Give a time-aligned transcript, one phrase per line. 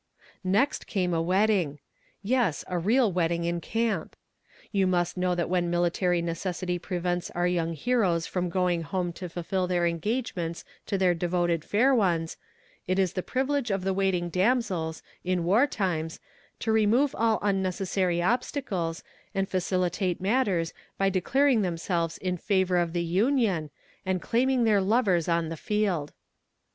[0.43, 1.77] Next came a wedding!
[2.23, 4.15] Yes; a real wedding in camp.
[4.71, 9.29] You must know that when military necessity prevents our young heroes from going home to
[9.29, 12.37] fulfill their engagements to their devoted fair ones,
[12.87, 16.19] it is the privilege of the waiting damsels, in war times,
[16.61, 19.03] to remove all unnecessary obstacles,
[19.35, 23.69] and facilitate matters by declaring themselves in favor of the union,
[24.03, 26.11] and claiming their lovers on the field.